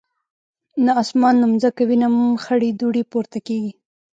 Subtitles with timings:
[0.85, 3.73] نه اسمان نه مځکه وینم خړي دوړي پورته کیږي